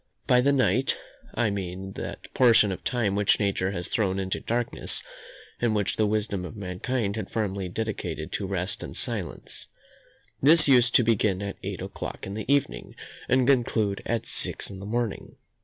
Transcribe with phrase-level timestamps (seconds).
[0.25, 0.97] By the night,
[1.35, 5.03] I mean that portion of time which Nature has thrown into darkness,
[5.59, 9.67] and which the wisdom of mankind had formerly dedicated to rest and silence.
[10.41, 12.95] This used to begin at eight o'clock in the evening,
[13.29, 15.35] and conclude at six in the morning.